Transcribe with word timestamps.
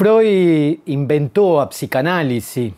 Freud 0.00 0.78
inventó 0.86 1.60
a 1.60 1.68
psicanálisis 1.68 2.72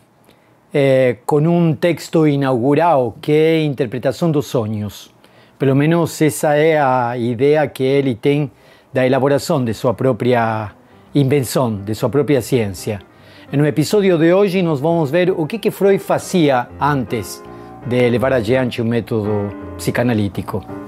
eh, 0.73 1.21
con 1.25 1.47
un 1.47 1.77
texto 1.77 2.27
inaugurado 2.27 3.15
que 3.21 3.61
es 3.61 3.65
Interpretación 3.65 4.33
dos 4.33 4.47
Sonhos. 4.47 5.09
Pelo 5.57 5.73
menos 5.73 6.21
esa 6.21 6.57
es 6.57 6.75
la 6.75 7.15
idea 7.17 7.71
que 7.71 8.17
tiene 8.19 8.49
de 8.91 8.99
la 8.99 9.05
elaboración 9.05 9.63
de 9.63 9.73
su 9.73 9.95
propia 9.95 10.75
invención, 11.13 11.85
de 11.85 11.95
su 11.95 12.11
propia 12.11 12.41
ciencia. 12.41 13.01
En 13.49 13.61
el 13.61 13.67
episodio 13.67 14.17
de 14.17 14.33
hoy 14.33 14.61
nos 14.61 14.81
vamos 14.81 15.07
a 15.07 15.13
ver 15.13 15.31
o 15.31 15.47
que, 15.47 15.61
que 15.61 15.71
Freud 15.71 16.01
hacía 16.09 16.71
antes 16.77 17.41
de 17.89 18.11
levar 18.11 18.33
adiante 18.33 18.81
un 18.81 18.89
método 18.89 19.49
psicanalítico. 19.77 20.82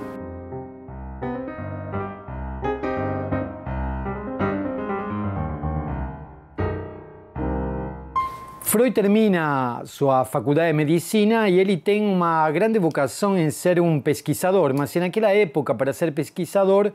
Freud 8.75 8.91
termina 8.91 9.83
su 9.85 10.07
facultad 10.29 10.63
de 10.63 10.73
medicina 10.73 11.47
y 11.47 11.61
él 11.61 11.81
tiene 11.81 12.13
una 12.13 12.51
grande 12.51 12.77
vocación 12.77 13.37
en 13.37 13.53
ser 13.53 13.79
un 13.79 14.01
pesquisador, 14.01 14.73
mas 14.73 14.93
en 14.97 15.03
aquella 15.03 15.33
época 15.33 15.77
para 15.77 15.93
ser 15.93 16.13
pesquisador 16.13 16.93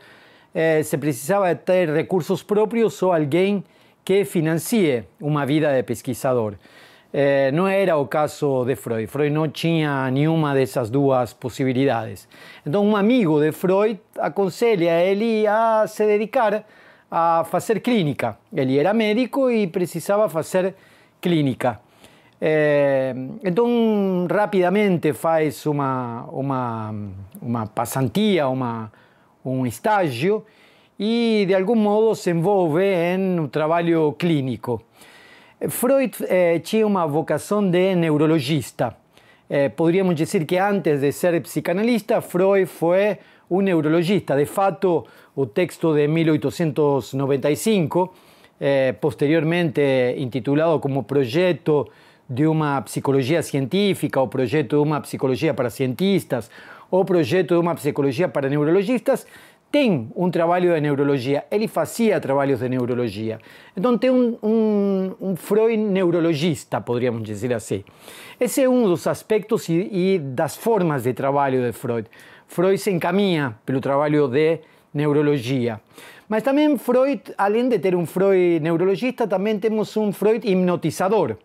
eh, 0.53 0.83
se 0.85 0.99
precisaba 0.99 1.49
de 1.49 1.55
tener 1.55 1.91
recursos 1.93 2.45
propios 2.45 3.03
o 3.03 3.15
alguien 3.15 3.65
que 4.05 4.27
financie 4.27 5.07
una 5.21 5.47
vida 5.47 5.73
de 5.73 5.83
pesquisador. 5.83 6.59
Eh, 7.15 7.51
no 7.55 7.67
era 7.67 7.99
el 7.99 8.11
caso 8.11 8.67
de 8.67 8.77
Freud. 8.77 9.09
Freud 9.09 9.33
no 9.33 9.51
tenía 9.51 10.11
ni 10.11 10.27
una 10.27 10.55
de 10.55 10.65
esas 10.65 10.93
dos 10.93 11.35
posibilidades. 11.35 12.29
Entonces 12.63 12.93
un 12.93 12.99
amigo 12.99 13.41
de 13.41 13.53
Freud 13.53 13.97
aconsella 14.21 14.93
a 14.97 15.03
él 15.05 15.47
a 15.49 15.87
se 15.89 16.05
dedicar 16.05 16.67
a 17.11 17.41
hacer 17.41 17.81
clínica. 17.81 18.37
Él 18.55 18.69
era 18.69 18.93
médico 18.93 19.51
y 19.51 19.67
precisaba 19.67 20.27
hacer 20.27 20.65
clínica. 20.65 20.91
Eh, 22.43 23.13
entonces 23.43 24.29
rápidamente 24.29 25.13
faz 25.13 25.67
una, 25.67 26.25
una, 26.31 26.91
una 27.43 27.67
pasantía, 27.67 28.49
una, 28.49 28.91
un 29.45 29.67
estágio 29.67 30.47
y 30.97 31.45
de 31.47 31.55
algún 31.55 31.83
modo 31.83 32.15
se 32.15 32.31
envolve 32.31 33.13
en 33.13 33.39
un 33.41 33.51
trabajo 33.51 34.17
clínico. 34.17 34.85
Freud 35.69 36.15
eh, 36.29 36.63
tenía 36.69 36.87
una 36.87 37.05
vocación 37.05 37.71
de 37.71 37.95
neurologista. 37.95 38.97
Eh, 39.49 39.71
podríamos 39.75 40.17
decir 40.17 40.47
que 40.47 40.59
antes 40.59 41.01
de 41.01 41.13
ser 41.13 41.47
psicanalista, 41.47 42.21
Freud 42.23 42.67
fue 42.67 43.21
un 43.49 43.67
neurologista. 43.67 44.35
De 44.37 44.47
fato, 44.47 45.05
el 45.37 45.51
texto 45.51 45.93
de 45.93 46.09
1895 46.09 48.15
eh, 48.61 48.95
posteriormente 49.01 50.15
intitulado 50.19 50.81
como 50.81 51.07
Proyecto 51.07 51.89
de 52.29 52.47
una 52.47 52.85
Psicología 52.87 53.43
Científica 53.43 54.21
o 54.21 54.31
Proyecto 54.31 54.77
de 54.77 54.83
una 54.83 55.03
Psicología 55.05 55.57
para 55.57 55.71
Cientistas 55.71 56.51
o 56.91 57.05
Proyecto 57.05 57.55
de 57.55 57.61
una 57.61 57.77
Psicología 57.77 58.33
para 58.33 58.49
Neurologistas, 58.49 59.27
tiene 59.71 60.09
un 60.15 60.31
trabajo 60.31 60.67
de 60.67 60.81
neurología. 60.81 61.47
Él 61.51 61.71
hacía 61.75 62.21
trabajos 62.21 62.61
de 62.61 62.69
neurología. 62.69 63.39
Entonces, 63.77 64.11
un, 64.11 64.37
un, 64.43 65.17
un, 65.21 65.37
Freud 65.37 65.79
neurologista, 65.79 66.85
podríamos 66.85 67.27
decir 67.27 67.55
así. 67.55 67.85
Ese 68.39 68.63
es 68.63 68.69
uno 68.69 68.83
de 68.83 68.89
los 68.89 69.07
aspectos 69.07 69.71
y, 69.71 69.75
y 69.75 70.21
las 70.37 70.59
formas 70.59 71.05
de 71.05 71.15
trabajo 71.15 71.57
de 71.57 71.73
Freud. 71.73 72.07
Freud 72.49 72.79
se 72.79 72.91
encamina 72.91 73.59
pelo 73.65 73.81
trabajo 73.81 74.29
de 74.29 74.61
neurología. 74.93 75.81
Mas 76.31 76.45
también 76.45 76.79
Freud, 76.79 77.23
além 77.37 77.69
de 77.69 77.81
tener 77.81 77.97
un 77.97 78.07
Freud 78.07 78.63
neurologista, 78.63 79.29
también 79.29 79.59
tenemos 79.59 79.97
un 79.97 80.13
Freud 80.13 80.45
hipnotizador. 80.45 81.37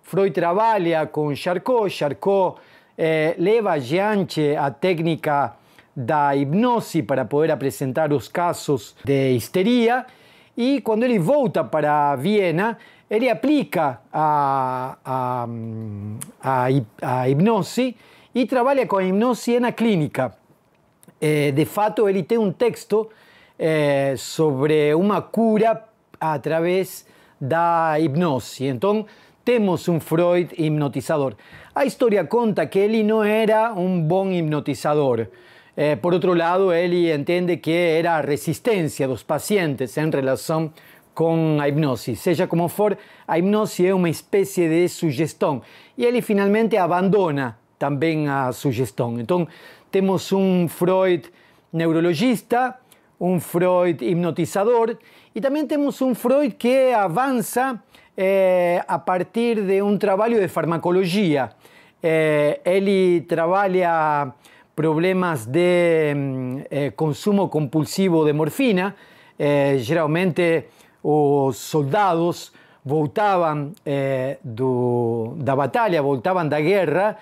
Freud 0.00 0.32
trabaja 0.32 1.10
con 1.10 1.34
Charcot, 1.34 1.90
Charcot 1.90 2.60
eh, 2.96 3.34
leva 3.36 3.72
adiante 3.72 4.56
a 4.56 4.70
técnica 4.70 5.56
da 5.92 6.36
hipnose 6.36 7.02
para 7.02 7.28
poder 7.28 7.58
presentar 7.58 8.10
los 8.10 8.30
casos 8.30 8.96
de 9.02 9.32
histeria 9.32 10.06
y 10.54 10.82
cuando 10.82 11.06
él 11.06 11.18
volta 11.18 11.68
para 11.68 12.14
Viena, 12.14 12.78
él 13.10 13.28
aplica 13.28 14.02
a, 14.12 14.98
a, 15.04 15.48
a, 16.42 16.68
a 17.02 17.28
hipnose 17.28 17.92
y 18.32 18.46
trabaja 18.46 18.86
con 18.86 19.04
hipnose 19.04 19.56
en 19.56 19.64
la 19.64 19.72
clínica. 19.72 20.36
Eh, 21.20 21.52
de 21.52 21.66
fato, 21.66 22.08
él 22.08 22.24
tiene 22.24 22.44
un 22.44 22.54
texto 22.54 23.08
eh, 23.58 24.14
sobre 24.16 24.94
una 24.94 25.22
cura 25.22 25.86
a 26.20 26.40
través 26.40 27.06
da 27.40 27.98
hipnose. 27.98 28.68
Entonces, 28.68 29.10
tenemos 29.44 29.88
un 29.88 30.00
Freud 30.00 30.48
hipnotizador. 30.56 31.36
La 31.74 31.84
historia 31.84 32.28
conta 32.28 32.68
que 32.68 32.84
él 32.84 33.06
no 33.06 33.24
era 33.24 33.72
un 33.72 34.06
buen 34.06 34.32
hipnotizador. 34.32 35.30
Eh, 35.76 35.96
por 36.00 36.12
otro 36.12 36.34
lado, 36.34 36.72
él 36.72 36.92
entiende 37.08 37.60
que 37.60 37.98
era 37.98 38.20
resistencia 38.20 39.06
de 39.06 39.12
los 39.12 39.24
pacientes 39.24 39.96
en 39.96 40.12
relación 40.12 40.72
con 41.14 41.56
la 41.56 41.68
hipnosis. 41.68 42.20
Sea 42.20 42.48
como 42.48 42.68
for, 42.68 42.98
la 43.26 43.38
hipnosis 43.38 43.86
es 43.86 43.92
una 43.92 44.08
especie 44.08 44.68
de 44.68 44.88
sugestión 44.88 45.62
y 45.96 46.04
él 46.04 46.22
finalmente 46.22 46.78
abandona 46.78 47.58
también 47.78 48.28
a 48.28 48.52
sugestión. 48.52 49.18
Entonces, 49.18 49.54
tenemos 49.90 50.30
un 50.32 50.68
Freud 50.68 51.26
neurologista 51.72 52.80
un 53.18 53.40
Freud 53.40 54.00
hipnotizador 54.00 54.98
y 55.34 55.40
también 55.40 55.66
tenemos 55.66 56.00
un 56.00 56.14
Freud 56.14 56.52
que 56.54 56.94
avanza 56.94 57.82
eh, 58.16 58.80
a 58.86 59.04
partir 59.04 59.64
de 59.64 59.82
un 59.82 59.98
trabajo 59.98 60.34
de 60.34 60.48
farmacología. 60.48 61.52
Eh, 62.02 62.60
él 62.64 63.26
trabaja 63.28 64.34
problemas 64.74 65.50
de 65.50 66.14
mm, 66.16 66.58
eh, 66.70 66.92
consumo 66.94 67.50
compulsivo 67.50 68.24
de 68.24 68.32
morfina. 68.32 68.94
generalmente 69.38 70.68
los 71.04 71.56
soldados 71.56 72.52
voltaban 72.82 73.72
do, 74.42 75.34
da 75.38 75.54
batalha, 75.54 76.00
voltaban 76.02 76.48
da 76.48 76.58
guerra 76.58 77.16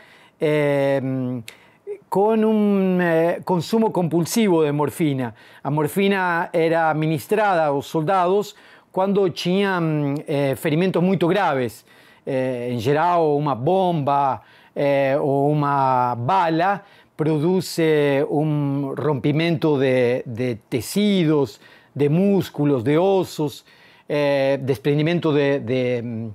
con 2.08 2.44
un 2.44 3.00
eh, 3.02 3.40
consumo 3.44 3.92
compulsivo 3.92 4.62
de 4.62 4.72
morfina. 4.72 5.34
La 5.62 5.70
morfina 5.70 6.50
era 6.52 6.90
administrada 6.90 7.66
a 7.66 7.70
los 7.70 7.86
soldados 7.86 8.56
cuando 8.92 9.30
tenían 9.32 10.22
eh, 10.26 10.54
ferimentos 10.56 11.02
muy 11.02 11.16
graves. 11.16 11.84
Eh, 12.24 12.70
en 12.72 12.80
general, 12.80 13.20
una 13.20 13.54
bomba 13.54 14.42
o 14.78 15.46
una 15.46 16.14
bala 16.18 16.84
produce 17.16 18.22
un 18.28 18.92
rompimiento 18.94 19.78
de, 19.78 20.22
de 20.26 20.58
tejidos, 20.68 21.62
de 21.94 22.10
músculos, 22.10 22.84
de 22.84 22.98
osos, 22.98 23.64
desprendimiento 24.06 25.32
de, 25.32 25.60
de 25.60 26.30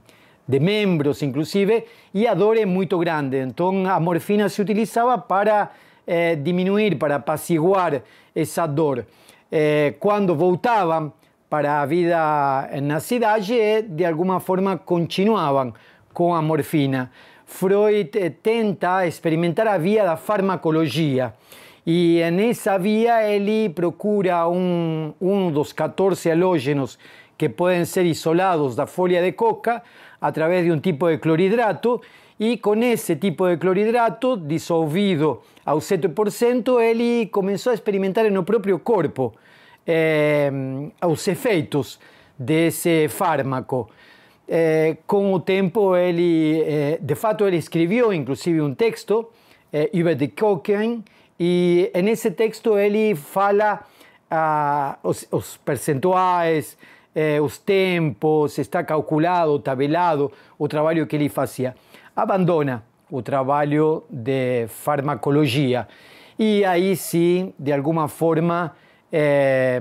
de 0.48 0.60
miembros 0.60 1.24
inclusive, 1.24 1.86
y 2.14 2.26
a 2.26 2.36
dor 2.36 2.66
muy 2.66 2.88
grande. 2.88 3.42
Entonces, 3.42 3.84
la 3.84 4.00
morfina 4.00 4.50
se 4.50 4.62
utilizaba 4.62 5.28
para 5.28 5.72
eh, 6.06 6.38
disminuir, 6.42 6.98
para 6.98 7.16
apaciguar 7.16 8.04
esa 8.34 8.68
dor. 8.68 9.06
Eh, 9.50 9.98
cuando 10.00 10.36
voltaban 10.36 11.14
para 11.50 11.80
la 11.80 11.86
vida 11.86 12.70
en 12.72 12.88
la 12.88 13.00
ciudad, 13.00 13.40
de 13.40 14.06
alguna 14.06 14.40
forma 14.40 14.78
continuaban 14.78 15.74
con 16.14 16.34
la 16.34 16.42
morfina. 16.42 17.12
Freud 17.46 18.16
eh, 18.16 18.30
tenta 18.42 19.06
experimentar 19.06 19.68
a 19.68 19.78
vía 19.78 20.06
la 20.06 20.16
farmacología 20.16 21.36
y 21.84 22.20
en 22.22 22.40
esa 22.40 22.78
vía 22.78 23.28
él 23.28 23.74
procura 23.76 24.48
un, 24.48 25.14
uno 25.20 25.48
de 25.48 25.52
los 25.52 25.74
14 25.74 26.32
halógenos 26.32 26.98
que 27.36 27.50
pueden 27.50 27.86
ser 27.86 28.06
isolados 28.06 28.76
de 28.76 28.84
la 28.84 28.88
folia 28.88 29.22
de 29.22 29.36
coca 29.36 29.84
a 30.22 30.32
través 30.32 30.64
de 30.64 30.72
un 30.72 30.82
tipo 30.82 31.08
de 31.08 31.20
clorhidrato 31.20 32.02
y 32.40 32.58
con 32.58 32.82
ese 32.82 33.18
tipo 33.18 33.46
de 33.48 33.60
clorhidrato 33.60 34.38
disolvido 34.38 35.44
a 35.66 35.76
un 35.76 35.82
7%, 35.82 36.82
él 36.82 37.30
comenzó 37.30 37.72
a 37.72 37.74
experimentar 37.74 38.26
en 38.26 38.38
el 38.38 38.46
propio 38.46 38.82
cuerpo 38.82 39.34
eh, 39.86 40.90
los 41.02 41.28
efectos 41.28 42.00
de 42.38 42.68
ese 42.68 43.10
fármaco. 43.10 43.90
Eh, 44.48 44.98
con 45.06 45.28
el 45.28 45.44
tiempo, 45.44 45.96
él, 45.96 46.18
eh, 46.20 46.98
de 47.00 47.16
fato, 47.16 47.48
él 47.48 47.54
escribió 47.54 48.12
inclusive 48.12 48.62
un 48.62 48.76
texto 48.76 49.32
eh, 49.72 49.90
über 49.94 50.18
die 50.18 50.36
cocaine 50.36 51.04
y 51.38 51.88
en 51.94 52.10
ese 52.10 52.32
texto 52.32 52.78
él 52.78 53.16
fala 53.16 53.86
ah, 54.30 55.00
los 55.04 55.58
percentuales, 55.64 56.78
eh, 57.16 57.40
os 57.42 57.58
tempos, 57.58 58.58
está 58.58 58.84
calculado, 58.84 59.60
tabelado 59.60 60.32
o 60.58 60.68
trabalho 60.68 61.06
que 61.08 61.16
ele 61.16 61.30
fazia. 61.30 61.76
Abandona 62.16 62.84
o 63.10 63.22
trabalho 63.22 64.04
de 64.10 64.68
farmacologia 64.68 65.88
e 66.40 66.64
aí 66.66 66.96
sim, 66.96 67.54
de 67.60 67.72
alguma 67.72 68.08
forma, 68.08 68.74
eh, 69.12 69.80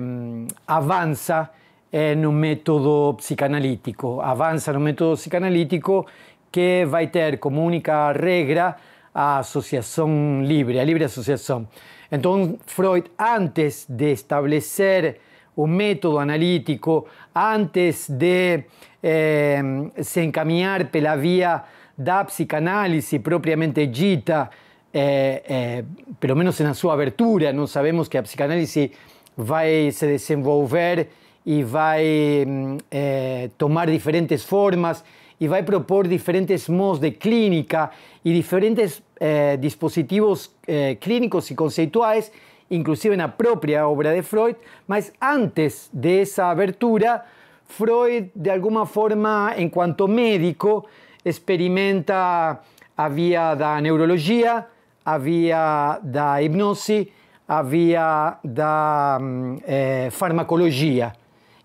avança 0.66 1.50
é, 1.92 2.14
no 2.14 2.32
método 2.32 3.14
psicanalítico. 3.14 4.20
Avança 4.20 4.72
no 4.72 4.80
método 4.80 5.16
psicanalítico 5.16 6.06
que 6.50 6.84
vai 6.86 7.06
ter 7.06 7.38
como 7.38 7.64
única 7.64 8.12
regra 8.12 8.76
a 9.14 9.38
associação 9.38 10.42
livre, 10.42 10.78
a 10.78 10.84
livre 10.84 11.04
associação. 11.04 11.66
Então, 12.10 12.58
Freud, 12.66 13.10
antes 13.18 13.86
de 13.88 14.12
estabelecer 14.12 15.20
o 15.56 15.66
método 15.66 16.18
analítico, 16.18 17.06
antes 17.34 18.08
de 18.08 18.64
eh, 19.02 19.62
se 20.02 20.22
encaminhar 20.22 20.86
pela 20.86 21.16
via 21.16 21.62
da 21.96 22.24
psicanálise 22.24 23.18
propriamente 23.18 23.86
dita, 23.86 24.50
eh, 24.92 25.84
eh, 26.22 26.34
menos 26.34 26.58
na 26.60 26.74
sua 26.74 26.94
abertura, 26.94 27.52
nós 27.52 27.70
sabemos 27.70 28.08
que 28.08 28.18
a 28.18 28.22
psicanálise 28.22 28.92
vai 29.36 29.90
se 29.92 30.06
desenvolver 30.06 31.08
e 31.44 31.62
vai 31.62 32.44
eh, 32.90 33.50
tomar 33.56 33.90
diferentes 33.90 34.44
formas 34.44 35.02
e 35.40 35.48
vai 35.48 35.62
propor 35.62 36.06
diferentes 36.06 36.68
modos 36.68 37.00
de 37.00 37.12
clínica 37.12 37.90
e 38.24 38.32
diferentes 38.32 39.02
eh, 39.18 39.56
dispositivos 39.56 40.50
eh, 40.66 40.96
clínicos 40.96 41.50
e 41.50 41.54
conceituais, 41.54 42.30
inclusive 42.70 43.16
na 43.16 43.28
própria 43.28 43.86
obra 43.88 44.14
de 44.14 44.22
Freud, 44.22 44.56
mas 44.86 45.12
antes 45.20 45.90
dessa 45.92 46.46
abertura, 46.46 47.24
Freud, 47.64 48.30
de 48.34 48.50
alguma 48.50 48.86
forma, 48.86 49.54
enquanto 49.56 50.06
médico, 50.06 50.86
experimenta 51.24 52.60
a 52.96 53.08
via 53.08 53.54
da 53.54 53.80
neurologia, 53.80 54.66
a 55.04 55.18
via 55.18 55.98
da 56.02 56.42
hipnose, 56.42 57.12
a 57.48 57.62
via 57.62 58.38
da 58.44 59.18
eh, 59.66 60.08
farmacologia. 60.10 61.12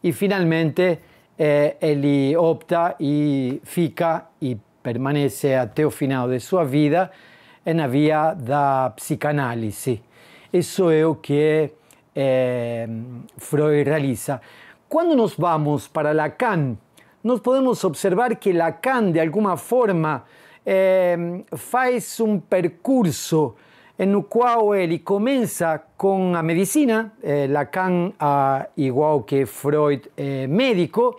E, 0.04 0.12
finalmente, 0.12 1.00
eh, 1.38 1.76
ele 1.82 2.36
opta 2.38 2.96
e 3.00 3.60
fica 3.64 4.26
e 4.42 4.58
permanece 4.82 5.56
até 5.56 5.86
o 5.86 5.92
final 5.92 6.30
de 6.30 6.40
sua 6.40 6.64
vida 6.64 7.12
na 7.66 7.88
via 7.88 8.34
da 8.34 8.92
psicanálise. 8.96 10.02
Isso 10.52 10.90
é 10.90 11.06
o 11.06 11.16
que 11.16 11.72
eh, 12.16 12.88
Freud 13.38 13.84
realiza. 13.84 14.42
Quando 14.88 15.16
nós 15.16 15.36
vamos 15.38 15.88
para 15.88 16.14
Lacan, 16.14 16.78
nós 17.24 17.40
podemos 17.40 17.84
observar 17.84 18.36
que 18.36 18.54
Lacan, 18.54 19.12
de 19.12 19.20
alguma 19.20 19.58
forma, 19.58 20.24
eh, 20.66 21.18
faz 21.56 22.20
um 22.20 22.40
percurso 22.40 23.56
no 23.98 24.24
qual 24.24 24.76
ele 24.76 25.00
começa 25.00 25.82
com 25.96 26.36
a 26.36 26.44
medicina, 26.44 27.14
eh, 27.24 27.48
Lacan, 27.50 28.12
igual 28.76 29.24
que 29.24 29.46
Freud, 29.46 30.02
é 30.18 30.48
médico, 30.48 31.18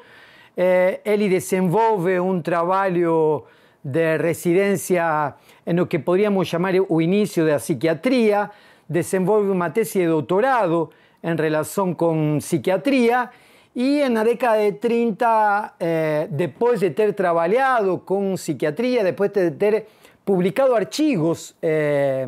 eh, 0.57 1.01
ele 1.05 1.29
desenvolve 1.29 2.21
um 2.21 2.43
trabalho 2.43 3.45
de 3.83 4.19
residência 4.19 5.35
no 5.67 5.87
que 5.87 5.99
poderíamos 5.99 6.49
chamar 6.49 6.75
o 6.89 7.01
início 7.01 7.47
da 7.47 7.57
psiquiatria, 7.57 8.51
desenvolve 8.89 9.51
uma 9.51 9.71
tese 9.71 10.01
de 10.01 10.07
doutorado 10.07 10.91
em 11.23 11.35
relação 11.35 11.95
com 11.95 12.39
psiquiatria 12.39 13.31
e 13.75 14.09
na 14.09 14.25
década 14.25 14.59
de 14.59 14.79
30, 14.79 15.75
eh, 15.79 16.29
de 16.31 16.91
ter 16.91 17.13
trabalhado 17.13 17.99
com 17.99 18.35
psiquiatria, 18.35 19.05
depois 19.05 19.31
de 19.31 19.51
ter 19.51 19.87
publicado 20.25 20.75
artigos 20.75 21.55
eh, 21.63 22.27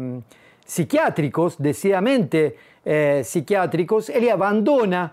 psiquiátricos, 0.64 1.56
decididamente 1.56 2.55
eh, 2.84 3.22
psiquiátricos, 3.22 4.08
ele 4.08 4.31
abandona 4.31 5.12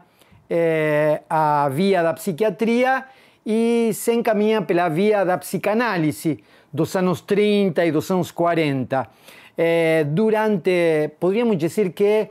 eh, 0.49 1.21
a 1.29 1.69
via 1.69 2.03
da 2.03 2.13
psiquiatria 2.13 3.05
e 3.45 3.91
se 3.93 4.13
encaminha 4.13 4.61
pela 4.61 4.89
via 4.89 5.23
da 5.23 5.37
psicanálise 5.37 6.43
dos 6.71 6.95
anos 6.95 7.21
30 7.21 7.85
e 7.85 7.91
dos 7.91 8.11
anos 8.11 8.31
40. 8.31 9.07
Eh, 9.57 10.05
durante, 10.09 11.11
poderíamos 11.19 11.57
dizer 11.57 11.93
que 11.93 12.29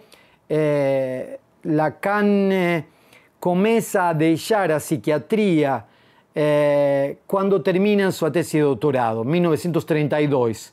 eh, 0.49 1.39
Lacan 1.65 2.53
eh, 2.53 2.85
começa 3.41 4.11
a 4.11 4.13
deixar 4.13 4.71
a 4.71 4.79
psiquiatria 4.79 5.85
eh, 6.35 7.17
quando 7.27 7.61
termina 7.61 8.11
sua 8.11 8.31
tese 8.31 8.59
de 8.59 8.63
doutorado, 8.63 9.25
1932 9.25 10.73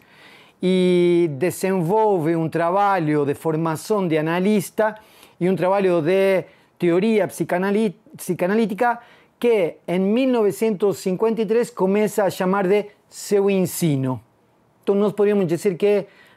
e 0.61 1.29
desenvolve 1.37 2.35
um 2.35 2.49
trabalho 2.49 3.25
de 3.25 3.33
formação 3.33 4.07
de 4.07 4.17
analista 4.17 4.95
e 5.39 5.49
um 5.49 5.55
trabalho 5.55 6.01
de 6.01 6.45
teoria 6.77 7.27
psicanalítica 7.27 8.99
que 9.39 9.77
em 9.87 9.99
1953 9.99 11.71
começa 11.71 12.23
a 12.23 12.29
chamar 12.29 12.67
de 12.67 12.85
seu 13.07 13.49
ensino. 13.49 14.21
Então 14.83 14.93
nós 14.95 15.13
podemos 15.13 15.47
dizer 15.47 15.75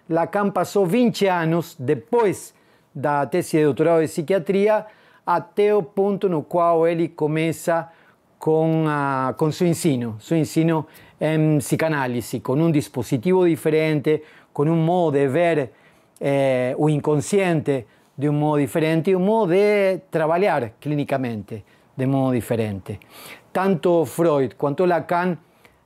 que 0.07 0.13
Lacan 0.13 0.51
passou 0.51 0.87
20 0.87 1.27
anos 1.27 1.77
depois 1.79 2.55
da 2.95 3.27
tese 3.27 3.59
de 3.59 3.65
doutorado 3.65 4.01
de 4.01 4.09
psiquiatria 4.09 4.87
até 5.27 5.75
o 5.75 5.83
ponto 5.83 6.29
no 6.29 6.43
qual 6.43 6.87
ele 6.87 7.09
começa 7.09 7.89
com, 8.39 8.85
a, 8.87 9.35
com 9.37 9.51
seu 9.51 9.67
ensino, 9.67 10.17
seu 10.21 10.37
ensino 10.37 10.87
em 11.21 11.59
psicanálise, 11.59 12.41
com 12.41 12.55
um 12.55 12.71
dispositivo 12.71 13.49
diferente, 13.49 14.23
com 14.53 14.65
um 14.65 14.77
modo 14.77 15.17
de 15.17 15.27
ver 15.27 15.71
eh, 16.21 16.75
o 16.77 16.91
inconsciente 16.91 17.87
de 18.17 18.29
um 18.29 18.35
modo 18.35 18.61
diferente 18.61 19.11
e 19.11 19.17
um 19.17 19.21
modo 19.21 19.53
de 19.53 19.99
trabalhar 20.11 20.73
clinicamente 20.79 21.65
de 21.97 22.07
modo 22.07 22.35
diferente. 22.35 23.01
Tanto 23.53 24.05
Freud 24.05 24.55
quanto 24.57 24.85
Lacan 24.85 25.39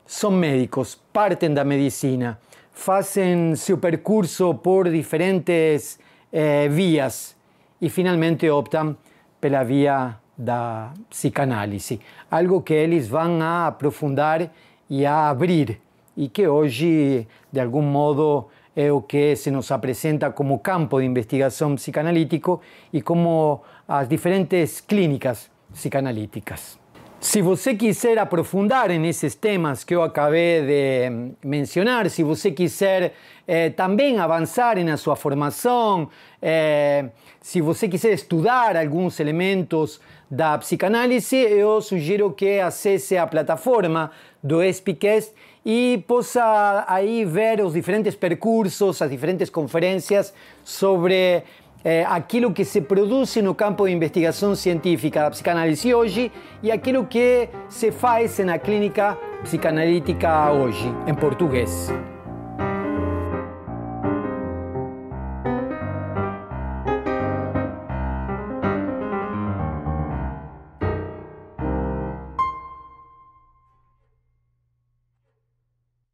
são 0.05 0.31
médicos, 0.31 1.01
partem 1.13 1.55
da 1.55 1.65
medicina, 1.65 2.39
fazem 2.79 3.57
seu 3.57 3.77
percurso 3.77 4.55
por 4.55 4.89
diferentes 4.89 5.99
eh, 6.33 6.69
vias 6.69 7.37
e 7.81 7.91
finalmente 7.91 8.49
optam 8.49 8.97
pela 9.41 9.65
via 9.65 10.17
da 10.37 10.93
psicanálise, 11.11 12.01
algo 12.31 12.63
que 12.63 12.73
eles 12.73 13.09
vão 13.09 13.43
a 13.43 13.67
aprofundar 13.67 14.49
e 14.89 15.05
a 15.05 15.29
abrir 15.29 15.81
e 16.17 16.29
que 16.29 16.47
hoje, 16.47 17.27
de 17.53 17.61
algum 17.61 17.83
modo, 17.83 18.47
é 18.77 18.93
o 18.93 19.03
que 19.03 19.35
se 19.35 19.51
nos 19.51 19.73
apresenta 19.73 20.31
como 20.31 20.61
campo 20.61 21.01
de 21.01 21.07
investigação 21.07 21.75
psicanalítico 21.75 22.61
e 22.93 23.03
como 23.03 23.61
as 23.89 24.09
diferentes 24.09 24.81
clínicas 24.81 25.51
psicanalíticas. 25.73 26.79
Se 27.21 27.43
você 27.43 27.75
quiser 27.75 28.17
aprofundar 28.17 28.91
nesses 28.91 29.35
temas 29.35 29.83
que 29.83 29.93
eu 29.93 30.05
acabei 30.05 30.63
de 30.63 31.33
mencionar, 31.45 32.09
se 32.09 32.23
você 32.23 32.53
quiser 32.53 33.13
eh, 33.47 33.71
também 33.71 34.21
avançar 34.21 34.77
na 34.85 34.97
sua 34.97 35.17
formação, 35.17 36.09
eh, 36.41 37.07
se 37.41 37.61
você 37.61 37.89
quiser 37.89 38.13
estudar 38.13 38.77
alguns 38.77 39.19
elementos 39.19 40.01
da 40.31 40.57
psicanálise, 40.59 41.37
eu 41.37 41.81
sugiro 41.81 42.33
que 42.33 42.61
acesse 42.61 43.17
a 43.17 43.27
plataforma 43.27 44.13
do 44.41 44.63
ESPICast 44.63 45.33
e 45.67 46.05
possa 46.07 46.85
aí 46.87 47.25
ver 47.25 47.61
os 47.61 47.73
diferentes 47.73 48.15
percursos, 48.15 49.03
as 49.03 49.11
diferentes 49.11 49.51
conferências 49.51 50.33
sobre 50.63 51.43
eh, 51.85 52.05
aquilo 52.09 52.53
que 52.53 52.65
se 52.65 52.81
produz 52.81 53.37
no 53.37 53.55
campo 53.55 53.87
de 53.87 53.93
investigação 53.93 54.55
científica 54.55 55.23
da 55.23 55.31
psicanálise 55.31 55.95
hoje 55.95 56.33
e 56.63 56.71
aquilo 56.71 57.07
que 57.07 57.49
se 57.69 57.91
faz 57.91 58.39
na 58.41 58.59
clínica 58.59 59.17
psicanalítica 59.43 60.51
hoje, 60.51 60.93
em 61.07 61.15
português. 61.15 61.91